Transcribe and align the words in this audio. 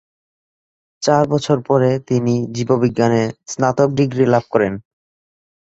চার 1.03 1.23
বছর 1.27 1.57
পরে, 1.67 1.89
তিনি 2.07 2.33
জীববিজ্ঞানে 2.55 3.21
স্নাতক 3.47 3.89
ডিগ্রি 3.91 4.25
লাভ 4.25 4.43
করেন। 4.49 4.73